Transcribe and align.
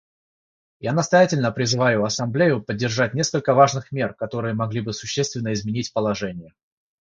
Я 0.79 0.93
настоятельно 0.93 1.51
призываю 1.51 2.03
Ассамблею 2.05 2.63
поддержать 2.63 3.13
несколько 3.13 3.53
важных 3.53 3.91
мер, 3.91 4.15
которые 4.15 4.55
могли 4.55 4.81
бы 4.81 4.93
существенно 4.93 5.53
изменить 5.53 5.93
положение. 5.93 6.55